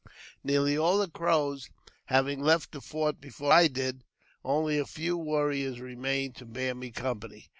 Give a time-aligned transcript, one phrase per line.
[0.43, 1.69] Nearly all the Crows
[2.05, 4.03] having left the fort before I did,
[4.43, 7.49] only few warriors remained to bear me company.